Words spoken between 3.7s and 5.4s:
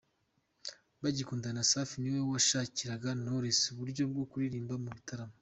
uburyo bwo kuririmba mu bitaramo.